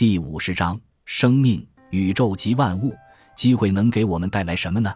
[0.00, 2.96] 第五十章：生命、宇宙及万物，
[3.36, 4.90] 机会能给我们带来什么呢？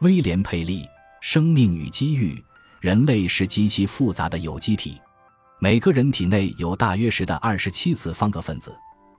[0.00, 0.82] 威廉·佩利，
[1.20, 2.34] 《生命与机遇》。
[2.80, 5.00] 人类是极其复杂的有机体，
[5.60, 8.74] 每个人体内有大约十的二十七次方个分子，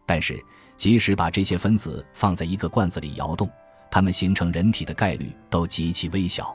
[0.05, 0.37] 但是
[0.75, 3.49] 即使把这些分子放在一个罐子里摇动，
[3.89, 6.53] 它们形成人体的概率都极其微小。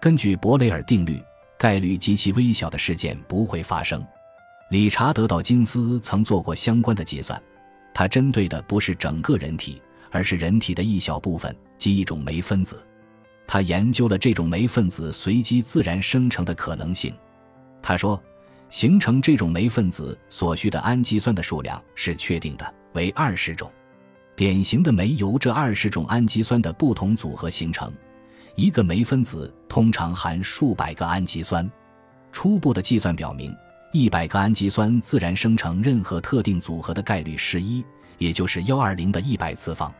[0.00, 1.20] 根据伯雷尔定律，
[1.58, 4.00] 概率极其微小的事件不会发生。
[4.70, 7.42] 理查德·道金斯曾做过相关的计算，
[7.98, 12.78] 他针对的不是整个人体，而是人体的一小部分，即一种酶分子。
[13.46, 17.14] 他研究了这种酶分子随机自然生成的可能性。
[17.80, 18.22] 他说，
[18.68, 23.72] 形成这种酶分子所需的氨基酸的数量是确定的，为二十种。
[24.34, 27.90] 典型的酶由这二十种氨基酸的不同组合形成。
[28.56, 31.66] 一个酶分子通常含数百个氨基酸。
[32.30, 33.56] 初步的计算表明，
[33.92, 37.84] 一百个氨基酸自然生成任何特定组合的概率是一，
[38.18, 39.92] 也就是幺二零的一百次方。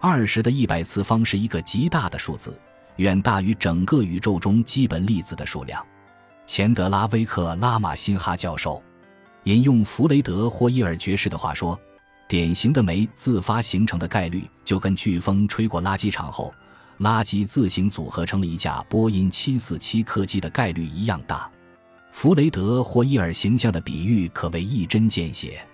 [0.00, 2.58] 二十的一百次方是一个极大的数字。
[2.96, 5.84] 远大于整个宇宙中基本粒子的数量。
[6.48, 8.82] 钱德拉威克拉马辛哈教授
[9.44, 11.78] 引用弗雷德霍伊尔爵士的话说
[12.26, 16.52] ：“典型的酶自发形成的概率，就跟飓风吹过垃圾场后，
[16.98, 21.48] 垃圾自行组合成了一架波音747客机的概率一样大。”
[22.18, 25.64] 弗雷德霍伊尔形象的比喻可谓一针见血。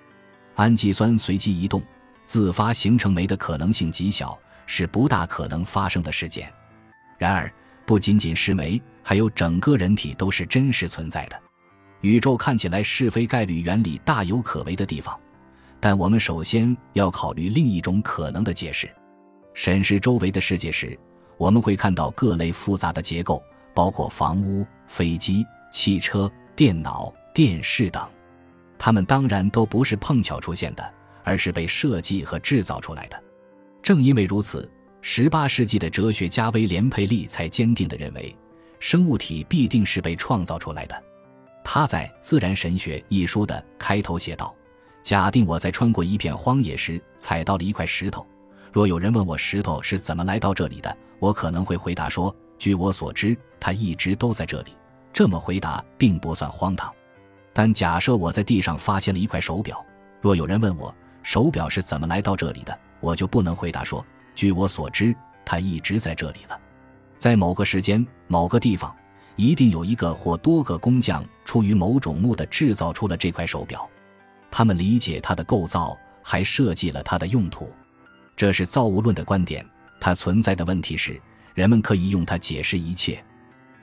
[0.56, 1.82] 氨基酸随机移动，
[2.26, 6.52] 自发形成酶的可能性极小，是不大可能发生的事件。
[7.16, 7.50] 然而，
[7.86, 11.42] 不仅仅是酶，还有整个人体都是真实存在的。
[12.02, 15.18] 宇宙看起来是非概率原理大有可为的地方，
[15.80, 18.86] 但我们首先要考虑另一种可能的解释。
[19.54, 20.98] 审视周围的世界时，
[21.38, 23.42] 我们会看到各类复杂的结构，
[23.72, 25.42] 包括房屋、飞机、
[25.74, 28.08] 汽车、电脑、电视等。
[28.78, 30.94] 它们当然都不是碰巧出现的，
[31.24, 33.20] 而是被设计和制造出来的。
[33.82, 34.70] 正因为如此。
[35.06, 38.34] 十八世纪的哲学家威廉·佩利才坚定地认为，
[38.78, 41.04] 生物体必定是被创造出来的。
[41.62, 44.54] 他在《自然神学》一书的开头写道
[45.04, 48.26] ：“假定我在穿过一片荒野时踩到了一块石头，
[48.72, 54.70] 若有人问我石头是怎么来到这里的，我可能会回答说：据我所知，它一直都在这里。
[55.14, 56.92] 这么回答并不算荒唐。
[57.54, 59.82] 但假设我在地上发现了一块手表，
[60.20, 64.04] 若有人问我手表是怎么来到这里的，我就不能回答说。”
[64.34, 65.14] 据我所知，
[65.44, 66.60] 它一直在这里了。
[67.16, 68.92] 在某个时间、某个地方，
[69.36, 73.88] 一定有一个或多个工匠出于某种目的制造出了这块手表。
[74.50, 77.72] 他们理解它的构造，还设计了它的用途。
[78.34, 79.64] 这是造物论的观点。
[80.00, 81.22] 它存在的问题是，
[81.54, 83.24] 人们可以用它解释一切。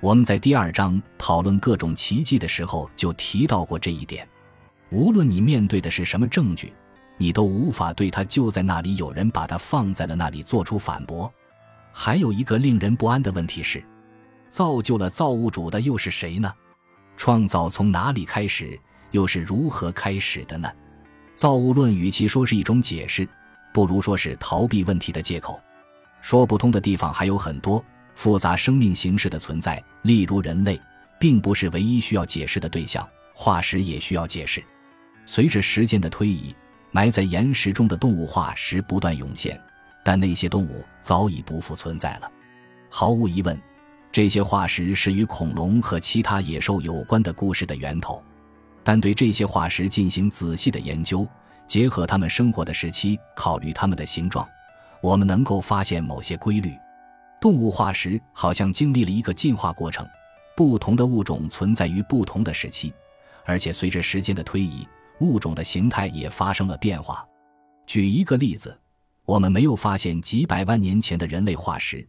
[0.02, 4.28] 我们在第二章讨论各种奇迹的时候就提到过这一点。
[4.90, 6.74] 无论你面对的是什么证据。
[7.18, 11.32] 你都无法对他就在那里，有人把它放在了那里做出反驳。
[11.94, 13.84] 还有一个令人不安的问题是，
[14.50, 16.52] 造就了造物主的又是谁呢？
[17.16, 18.80] 创造从哪里开始，
[19.12, 20.68] 又是如何开始的呢？
[21.36, 23.30] 造物论与其说是一种解释，
[23.72, 25.62] 不如说是逃避问题的借口。
[26.22, 27.86] 说不通的地方还有很多，
[28.22, 30.80] 复杂生命形式的存在，例如人类，
[31.20, 33.04] 并不是唯一需要解释的对象。
[33.34, 34.64] 化石也需要解释。
[35.26, 36.56] 随着时间的推移。
[36.92, 39.60] 埋在岩石中的动物化石不断涌现，
[40.04, 42.30] 但那些动物早已不复存在了。
[42.92, 43.60] 毫无疑问，
[44.12, 48.22] 这些化石是与恐龙和其他野兽有关的故事的源头。
[48.84, 51.28] 但对这些化石进行仔细的研究，
[51.66, 54.48] 结合它们生活的时期，考虑它们的形状，
[55.02, 56.72] 我们能够发现某些规律。
[57.42, 60.08] 动物化石好像经历了一个进化过程，
[60.56, 62.94] 不同的物种存在于不同的时期，
[63.46, 64.88] 而且随着时间的推移。
[65.22, 67.24] 物种的形态也发生了变化。
[67.86, 68.76] 举一个例子，
[69.24, 72.08] 我们没有发现几百万年前的人类化石，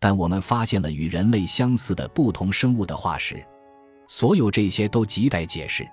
[0.00, 3.40] 但我们发现了与人类相似的不同生物的化石。
[4.08, 5.86] 所有这些都亟待解释。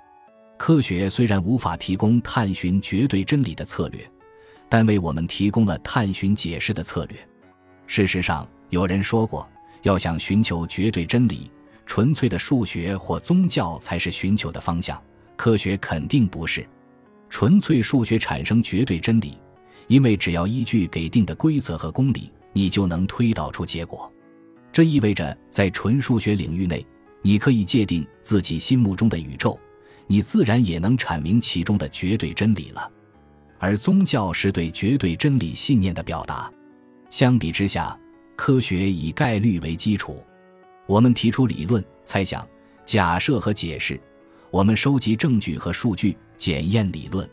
[0.58, 4.08] 科学虽然无法提供探寻绝对真理的策略，
[4.68, 7.18] 但为我们提供了探寻解释的策略。
[7.86, 9.50] 事实上，有人说过，
[9.84, 11.50] 要想寻求绝对真理，
[11.86, 15.02] 纯粹的数学或宗教才是寻求的方向。
[15.38, 16.68] 科学肯定不是
[17.30, 19.38] 纯粹数学产生绝对真理，
[19.88, 24.12] 因为只要依据给定的规则和公理，你就能推导出结果。
[24.74, 26.86] 这意味着在纯数学领域内，
[27.22, 29.58] 你可以界定自己心目中的宇宙，
[30.06, 32.92] 你自然也能阐明其中的绝对真理了。
[33.58, 36.52] 而宗教是对绝对真理信念的表达。
[37.10, 37.98] 相比之下，
[38.36, 40.24] 科学以概率为基础，
[40.86, 42.48] 我们提出理论、猜想、
[42.84, 44.00] 假设和解释。
[44.52, 47.30] 我们收集证据和数据，检验理论。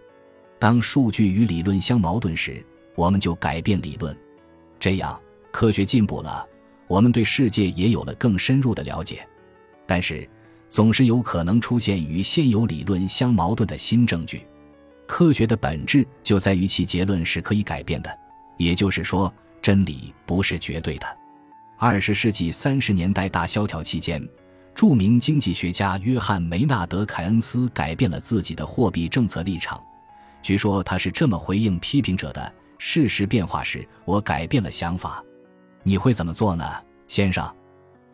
[0.58, 2.64] 当数据与理论相矛盾时，
[2.96, 4.16] 我们就改变理论，
[4.80, 5.20] 这样
[5.52, 6.44] 科学进步了，
[6.88, 9.26] 我们对世界也有了更深入的了解。
[9.86, 10.28] 但是，
[10.68, 14.44] 总是有可能出现与现有理论相矛盾的新证据。
[15.06, 18.18] 科学的本质就在于其结论是可以改变的，
[18.56, 19.32] 也就是说，
[19.62, 21.06] 真理不是绝对的。
[21.78, 24.22] 二十世纪三十年代大萧条期间，
[24.74, 29.80] 著名经济学家约翰·梅纳德·凯恩斯改变了自己的货币政策立场。
[30.42, 35.24] 据说他是这么回应批评者的：“事实变化时，我改变了想法。
[35.84, 36.64] 你会怎么做呢，
[37.06, 37.48] 先生？”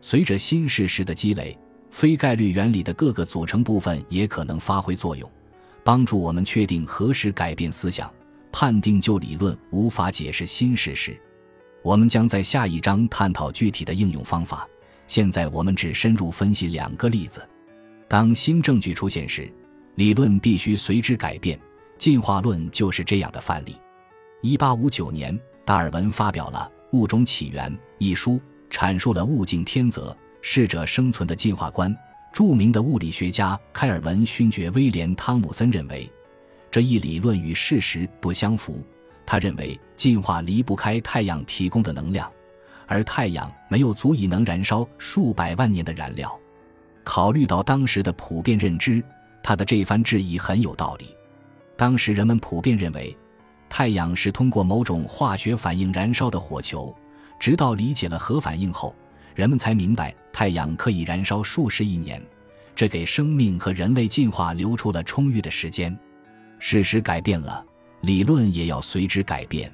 [0.01, 1.57] 随着新事实的积累，
[1.89, 5.29] 非概率原理的各个组成部分也可能发挥作用。
[5.83, 8.11] 帮助我们确定何时改变思想，
[8.51, 11.19] 判定旧理论无法解释新事实。
[11.81, 14.67] 我们将在下一章探讨具体的应用方法。
[15.07, 17.47] 现在我们只深入分析两个例子。
[18.07, 19.51] 当新证据出现时，
[19.95, 21.59] 理论必须随之改变。
[21.97, 23.75] 进化论就是这样的范例。
[24.41, 28.39] 一八五九年，达尔文发表了《物种起源》一书，
[28.71, 31.93] 阐述了物竞天择、适者生存的进化观。
[32.31, 36.09] 著名的物理学家开尔文勋爵威廉·汤姆森认为，
[36.71, 38.81] 这一理论与事实不相符。
[39.31, 42.27] 他认为，进化离不开太阳提供的能量，
[42.87, 46.35] 而太阳没有足以能燃烧数百万年的燃料。
[47.03, 49.03] 考虑到当时的普遍认知，
[49.43, 51.15] 他的这番质疑很有道理。
[51.77, 53.15] 当时人们普遍认为，
[53.69, 56.91] 太阳是通过某种化学反应燃烧的火球。
[57.39, 58.95] 直到理解了核反应后，
[59.35, 60.11] 人们才明白。
[60.33, 62.19] 太阳可以燃烧数十亿年，
[62.75, 65.95] 这给生命和人类进化留出了充裕的时间。
[66.57, 67.63] 事实改变了，
[68.01, 69.71] 理论也要随之改变。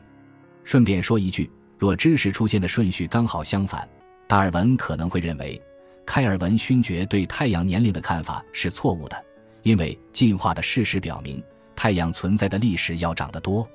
[0.63, 3.87] 顺便说一句，若知识出现的顺序刚好相反，
[4.27, 5.61] 达尔文可能会认为
[6.05, 9.25] 开尔文勋爵对太阳年龄的看法是错误的，
[9.63, 11.43] 因为进化的事实表明，
[11.75, 13.67] 太阳存在的历史要长得多。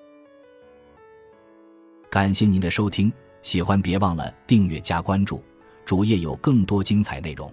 [2.10, 3.12] 感谢您的收听，
[3.42, 5.42] 喜欢别忘了订阅加关注。
[5.84, 7.52] 主页有更多精彩内容。